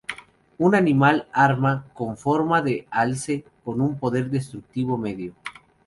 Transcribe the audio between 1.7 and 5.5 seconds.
con forma de alce con un poder destructivo medio.